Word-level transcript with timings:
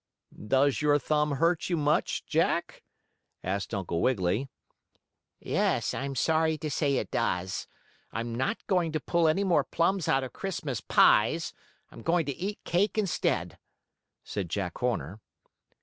"Does 0.47 0.81
your 0.81 0.97
thumb 0.97 1.33
hurt 1.33 1.69
you 1.69 1.77
much, 1.77 2.25
Jack?" 2.25 2.81
asked 3.43 3.71
Uncle 3.71 4.01
Wiggily. 4.01 4.49
"Yes, 5.39 5.93
I 5.93 6.05
am 6.05 6.15
sorry 6.15 6.57
to 6.57 6.71
say 6.71 6.95
it 6.97 7.11
does. 7.11 7.67
I'm 8.11 8.33
not 8.33 8.65
going 8.65 8.91
to 8.93 8.99
pull 8.99 9.27
any 9.27 9.43
more 9.43 9.63
plums 9.63 10.07
out 10.07 10.23
of 10.23 10.33
Christmas 10.33 10.81
pies. 10.81 11.53
I'm 11.91 12.01
going 12.01 12.25
to 12.25 12.35
eat 12.35 12.57
cake 12.65 12.97
instead," 12.97 13.59
said 14.23 14.49
Jack 14.49 14.79
Horner. 14.79 15.19